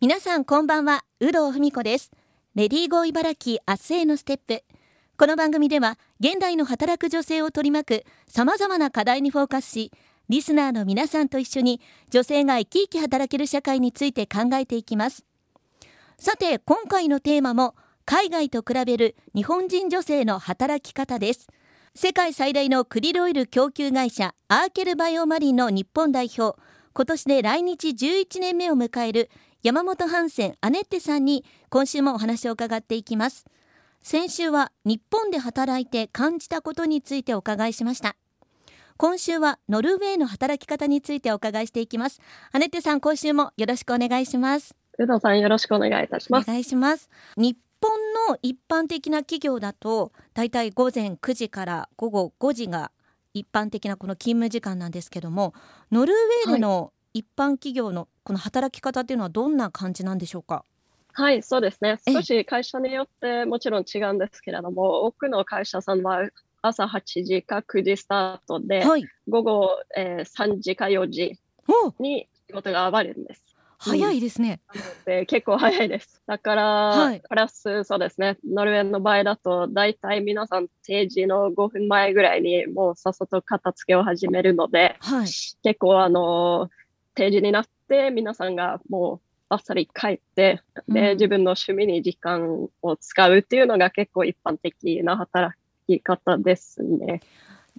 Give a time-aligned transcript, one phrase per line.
[0.00, 2.12] 皆さんこんばんは有働文子です。
[2.54, 4.62] レディーゴー茨城明日へのステップ。
[5.16, 9.90] この番組では現代の働く女性を取り巻く様々な課題にフォーカスし
[10.28, 11.80] リスナーの皆さんと一緒に
[12.10, 15.24] 女性が生き生き働ける社会について考えていきます。
[16.16, 17.74] さて今回のテーマも
[18.04, 21.48] 海外と比べる日本人女性の働き方です。
[21.96, 26.56] 世界最大のクリルオイル供給会社アーケルバイオマリンの日本代表。
[26.94, 29.30] 今年で来日11年目を迎える
[29.64, 33.44] 山本ハンセンアネッテさんに今週もお話を伺っていきます。
[34.02, 38.14] 先週は日本で働いて感じたことについてお伺いしました。
[38.96, 42.20] 今週はノルウェーの働き方についてお伺いしていきます。
[42.52, 44.76] アネッテさん今週もよろしくお願いします。
[44.96, 46.44] 宇藤さんよろしくお願いいたします。
[46.44, 47.10] お願いします。
[47.36, 47.90] 日本
[48.28, 52.92] の一般的な企業だとだいたい午前9時から午後5時が
[53.34, 55.52] 一般的なこの勤務時間なんですけども
[55.90, 60.64] ノルウェーでの一般企業のこの働き方っていうのはどんな感じなんでしょうか？
[61.12, 61.98] はいそうですね。
[62.06, 66.28] 少し会社によってもちろん違うんですけれども多くの会社さんは
[66.62, 71.38] 朝8時か9時スタートで、はい、午後、えー、3時か4時
[71.98, 73.42] に仕事が終わるんです。
[73.80, 74.60] 早いですね。
[75.06, 76.20] で結構早いです。
[76.26, 86.70] だから、はい、プラスそうですね、ノルウェーの場合だと、大体皆さん定時の5分前ぐらいにもうさっさと片付けを始めるので、はい、結構あの
[87.18, 95.56] 定時になって皆さんがもうあっさり帰って、で、自分の趣味に時間を使うっていうのが結構一般的な働
[95.88, 97.20] き方ですね。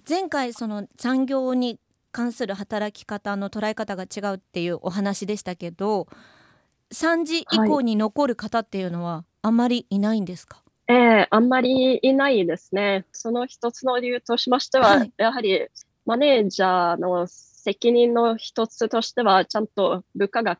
[0.06, 1.78] 前回その残業に
[2.12, 6.08] 関する働き方の捉え方が違うっていうお話でしたけど
[6.92, 13.04] 3時以降に残る方っていうのはあんまりいないんですか、はい、えー、あんまりいないですね。
[13.12, 15.68] その一つの理由としましては、はい、やはり
[16.06, 17.28] マネージャーの
[17.60, 20.58] 責任の一つとしては、ちゃんと部下が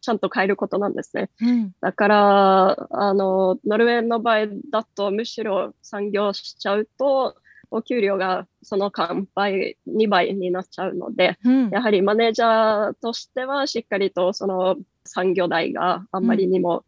[0.00, 1.30] ちゃんと変えることなんですね。
[1.40, 7.36] うん、だから、あの、ノルウェーの場合だと、むしろ産業しちゃうと、
[7.70, 16.84] お給料がその間倍、2倍になっちゃうので、うん、やはりマネージャーとしては、しっかりとその産業代があんまりにも、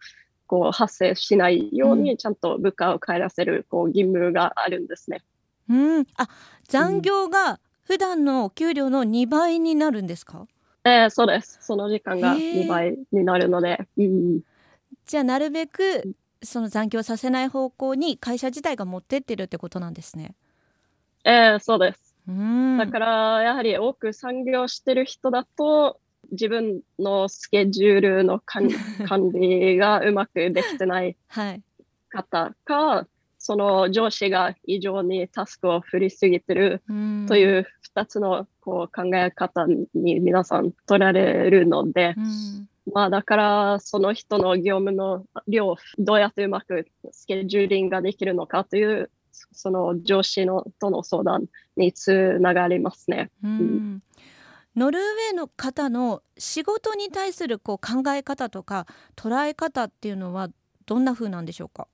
[0.47, 5.23] こう発生しないように、ちゃんと部下を帰らせるこう義務があるんですね。
[5.69, 6.29] うん、あ
[6.69, 10.47] 残業が普段のお給料の2倍になるんですか？
[10.85, 11.59] えー、そうです。
[11.63, 13.87] その時間が2倍になるので。
[13.97, 14.41] うん、
[15.07, 20.35] じゃあなるべくその残業させない方向に会社自体が持ってってるってことなんですね。
[21.25, 22.15] えー、そうです。
[22.27, 28.69] だからやはり多く産業してる人だと自分のスケジュールの 管
[29.33, 31.17] 理がうまくできてない
[32.09, 33.07] 方か、はい
[33.47, 36.83] その上司が異常にタスクを振りすぎてる
[37.29, 42.15] という2つのこう考え方に皆さん取られるので、
[42.91, 49.11] まあだからその人の業務の量どうやってうまくスケジューリングができるのかという
[49.53, 51.45] その上司のとの相談
[51.77, 53.31] につながりますね。
[53.45, 54.03] うん、
[54.75, 60.49] ノルウェーの方の仕事に対するこう考え方とか捉え方っていうのは
[60.87, 61.89] どんな風なんでしょうか？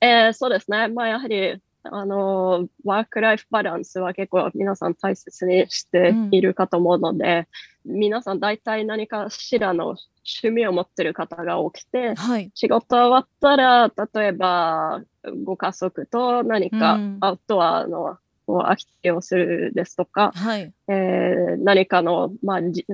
[0.00, 0.88] えー、そうですね。
[0.88, 7.48] まあ、やはり、あの、ワークライフバランスは結構皆さん大切にしているかと思うので、
[7.86, 9.96] うん、皆さん大体何かしらの
[10.42, 15.02] 趣味を持ってる方が多くて、はい、仕事終わったら、例えば
[15.44, 18.18] ご家族と何かアウトドアの、
[18.64, 22.86] アクティブをするですとか、はい、えー、何かの、まあ、じ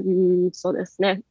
[0.53, 1.23] そうですね、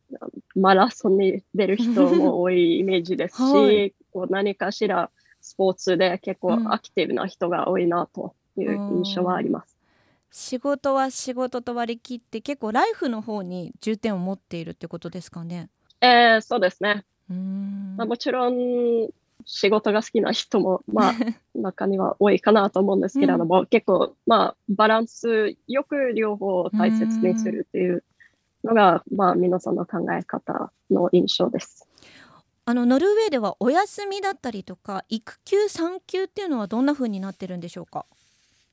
[0.55, 5.09] マラソンに出る人も多いイメージですし、 はい、こう何かしら
[5.43, 9.77] スポーツで結構アクティブな人が多いなという印象はあります。
[10.31, 15.69] 仕事は仕事と割り切って結構ライフの方に重点を持っているってことですかね。
[16.01, 17.05] えー、そうですね。
[17.27, 19.09] まあ、もちろん
[19.45, 21.13] 仕事が好きな人も、まあ、
[21.53, 28.03] 中には多いかなと思うんですけれども、うん、結構、まあ、バランスよく両方を大切にするっていう
[28.63, 31.87] のが、まあ、皆さんの考え方の印象です。
[32.65, 38.05] あのノルウェーではお休みだったりとか育休産休っていうのはどんな風になってるんでしょうか、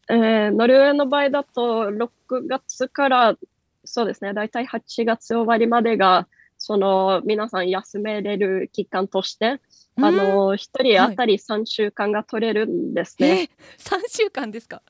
[0.09, 2.11] えー、ノルウェーの場合だと6
[2.47, 3.37] 月から
[3.85, 9.61] そうですね大体8月終わりまでがその皆さん休めれる期間として、
[9.97, 13.17] あの1人当たり3週間が取れるんです。
[13.19, 13.29] ね。
[13.31, 14.83] はい、えー、3週間ですか？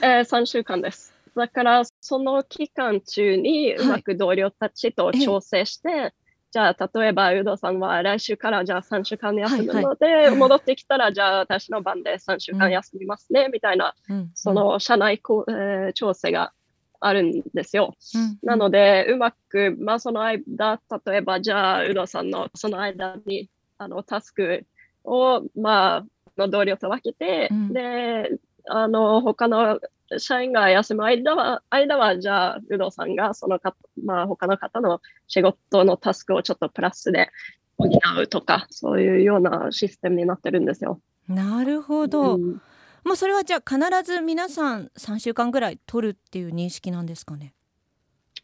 [0.00, 1.12] えー、3週間です。
[1.36, 6.14] だからその期間中にうまく同僚たちと調整して、はい
[6.52, 16.52] じゃあ、例えば、有働さんは来週からじゃあ3週間休むので、はいはい、戻ってきたら、じゃあ私の番で3週間休みますね、うん、みたいな、うん、その社内こ、えー、調整が
[17.00, 17.94] あるんですよ。
[18.14, 18.38] うん。
[18.42, 24.66] なので、うまく、まあ、その間、例えば、じゃあ、有働さんのその間に、あの、タスク
[25.04, 26.04] を、まあ、
[26.36, 27.72] の同僚と分けて、うん。
[27.72, 28.30] で、
[28.66, 29.80] あの、他の
[30.18, 33.74] 社員が休む間は、間は、じゃあ、有働さんが、そのか、
[34.04, 37.30] まあ、他の方の仕事のタスクをちょっとプラスで
[37.78, 37.88] 補
[38.20, 41.00] うとか、そういうようなシステムになってるんですよ。
[41.28, 42.60] なるほど、うん
[43.04, 47.52] もうそれはじゃあ必ず皆さん3週間ぐらい取るっていう認識なんですかね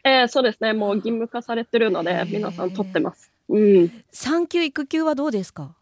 [0.05, 0.73] えーそうですね。
[0.73, 3.31] もう義務化されてるので、皆さん取ってます。
[3.49, 4.05] うん。
[4.11, 5.75] 産休育休はどうですか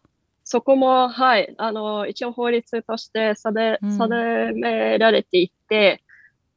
[0.49, 3.97] そこも、はい、あの、一応法律として定うん。
[3.97, 6.01] 定められていて、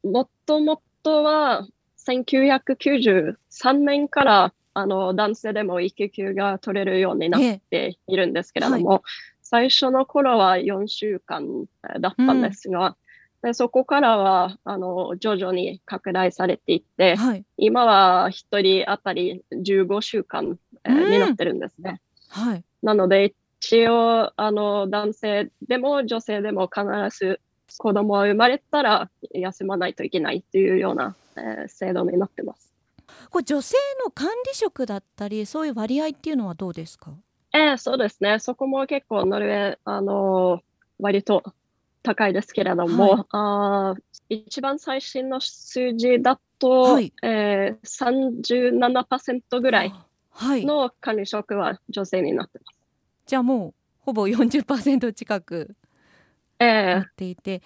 [0.01, 1.67] もともとは
[1.97, 9.03] 1993年から、あの、男性でも育休が取れるようになっええているんですけれども、
[9.41, 12.95] 最初の頃は4週間えーだったんですが、
[13.43, 17.43] でそこからは、あの、徐々に拡大されていって、はい。
[17.57, 21.11] 今は1人当たり15週間、えーうん。
[21.11, 21.99] になってるんですね。
[22.29, 22.63] はい。
[22.81, 26.83] なので、一応、あの、男性でも女性でも必
[27.15, 27.39] ず
[27.77, 32.73] 子供が生まれたら休まないといけないっていうような、えー制度になってます。
[33.29, 37.11] これ女性の管理職だったりそういう割合っていうのはどうですか？
[37.53, 38.39] えーそうですね。
[38.39, 40.61] そこも結構ノルウェー、あの
[40.99, 41.43] 割と
[42.03, 49.93] 高いですけれども、あー一番最新の数字だと、はいえー、37%ぐらい
[50.31, 52.80] はいの管理職は女性になってます。
[53.31, 55.77] じゃあもうほぼ40%近く
[56.59, 57.61] えなーっていて、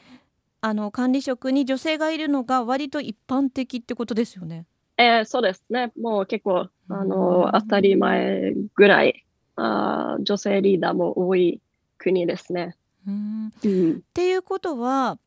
[0.61, 4.67] あの管理職に女性がいるのが割と一般的ってことですよね。
[4.99, 5.91] えーそうですね。
[5.99, 9.25] もう結構、あうんの、当たり前ぐらい、
[9.55, 11.59] あー女性リーダーも多い
[11.97, 12.77] 国ですね。
[13.07, 15.17] うんうん、っていうことは、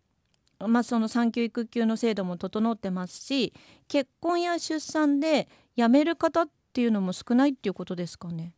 [0.61, 3.53] まあ、その産休育休の制度も整ってますし
[3.89, 8.55] 結婚や出産で辞める方っていうのも少ないっていうことですかね。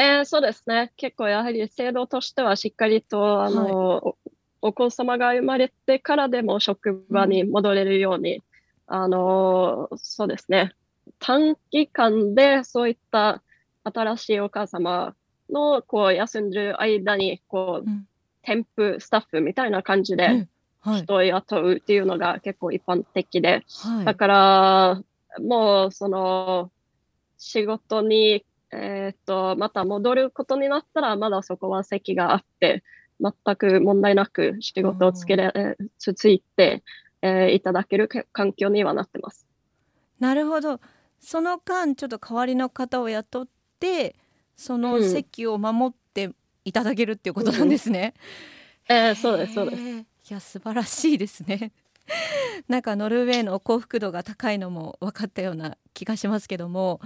[0.00, 0.92] えーそうですね。
[0.96, 4.16] 結構やはり制度としてはしっかりと、あの、お
[4.62, 8.42] お子様が生まれてからでも職場に戻れるように、
[8.86, 10.72] あの、そうですね。
[11.18, 13.42] 短期間でそういった
[13.84, 15.14] 新しいお母様
[15.50, 18.06] のこう休んでる間に、こう、うん。
[18.42, 20.48] 添付スタッフみたいな感じで、うん。
[20.80, 21.02] はい。
[21.02, 24.04] 人を雇うっていうのが結構一般的で、はい。
[24.06, 25.02] だから、
[25.38, 26.70] もうその
[27.36, 32.84] 仕事に、えっと、また戻ることになったら、まだそこは席があって、
[33.20, 36.82] 全く問題なく仕事をつけれ、えーつついて、
[37.22, 39.46] えーいただけるけ環境にはなってます。
[40.18, 40.80] なるほど
[41.18, 44.16] その間ちょっと代わりの方を雇って
[44.56, 46.30] そのうん席を守って
[46.64, 48.14] いただけるっていうことなんですね。
[48.88, 49.82] えーそうです、そうです。
[49.82, 51.72] いや素晴らしいですね。
[52.68, 57.00] なんかノルウェーの幸福度が高いのも分かったような気がしますけども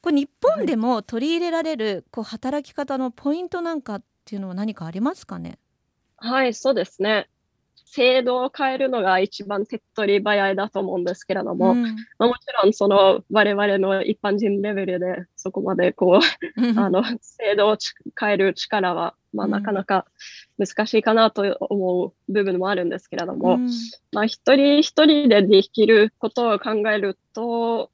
[0.00, 5.58] これ日本でも取り入れられるこう働き方のポイントなんかっていうのは何かありますかね？
[6.16, 7.28] はい、そうですね。
[7.94, 11.82] 制度を変えるのが一番手っ取り早いだと思うんですけれども、うん
[12.18, 16.20] まあ、もちろんその我々の一般人レベルでそこまでこう
[16.80, 19.52] あの、制度をち変える力は、まあ、うん。
[19.52, 20.06] なかなか
[20.58, 23.70] 難しいかなと思う部分もあるんですけれども、うん。
[24.12, 27.90] まあ、一人一人でできることを考えると、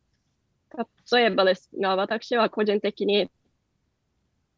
[1.12, 3.31] 例えばですが、私は個人的に、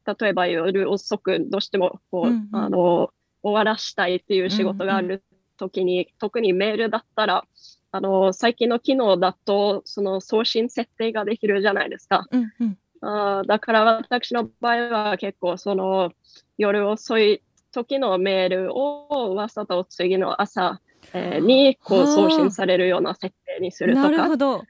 [0.05, 2.57] 例えば夜遅くどうしてもこう、うんうん。
[2.57, 3.11] あの
[3.43, 5.25] 終わらしたいっていう仕事がある
[5.57, 7.45] ときに、特にメールだったら、
[7.91, 12.27] あの最近の機能だと、その送信設定ができるじゃないですか。
[12.31, 16.13] うんうんあーだから私の場合は結構その
[16.57, 17.43] 夜遅い
[17.73, 20.81] 時のメールをわざと次の朝、
[21.13, 24.03] えーにこはあう送信されるような設定にするとか。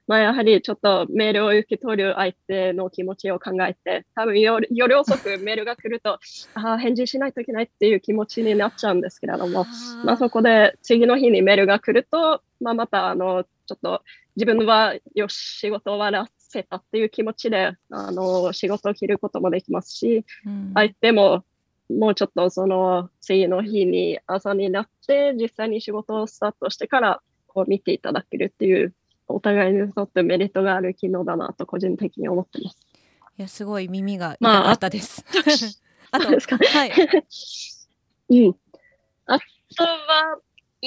[0.06, 6.18] まあ、やはりちょっとメールを受け取る相手の気持ちを考えて、多分夜夜遅くメールが来ると、
[6.54, 9.66] ああ、返事しないといけないっていう気持ちになっちゃうんですけれども、
[10.04, 14.02] まあ、そこで次の日にメールが来ると、まあ、またあのちょっと
[14.36, 21.44] 自分はよし、仕事終わらせたっていう気持ちであの仕事を切ることもできますし、うん相手も
[21.90, 28.94] もうちょっとその次の日に朝になって、実際に仕事をスタートしてからこう見ていただけるっていう、
[29.28, 32.76] お互いにとってメリットがある機能だなと個人的に思ってます。
[33.38, 35.24] いやすごい耳が痛まあかったです。
[36.10, 36.92] あとそうですかはい。
[38.28, 38.56] うん。
[39.26, 39.38] あ
[39.76, 40.38] とは、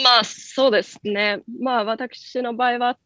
[0.03, 1.41] まあそうですね。
[1.60, 3.04] まあ私の場合は、えー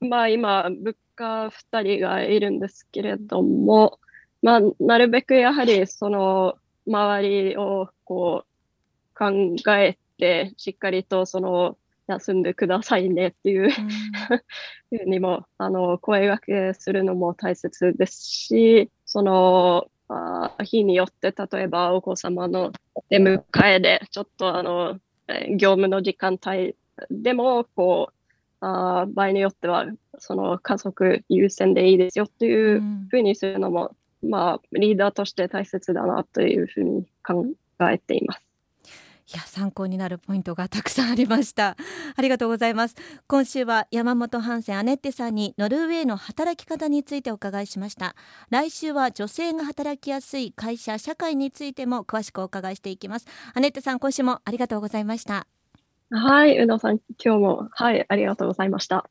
[0.00, 3.98] まあ今、物価2人がいるんですけれども、
[4.42, 11.76] まあなるべくやはりその周りをこう考えて、しっかりとその、
[12.10, 13.70] 休んでくださいねっていう、うん、
[14.98, 22.72] ふうにもあの声掛けするのも大切ですしそのあ日によって例えばお子様の
[23.08, 24.98] 出迎えでちょっとあの
[25.56, 26.74] 業務の時間帯
[27.10, 28.19] でもこう
[28.60, 29.86] あ場合によっては
[30.18, 37.46] その家族優先でいいですよっていうふうにするのも、うん、まあリーダーとして大切だなというふうに考
[37.90, 38.50] えています。
[39.32, 41.76] いや参考になるポイントがたくさんありました。
[42.16, 42.96] ありがとうございます。
[43.28, 48.16] 今週は山本ハンセンアネッテさんにノルウェーの働き方についてお伺いしました。
[48.50, 53.26] 来週は女性が働きやすい会社社会についても詳しくお伺いしていきます。
[53.54, 55.46] アネッテさん今週もありがとうございました
[56.12, 59.08] はい、宇野さん、今日も、はい、ありがとうございました。